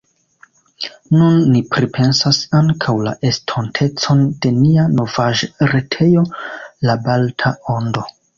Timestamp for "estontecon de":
3.31-4.53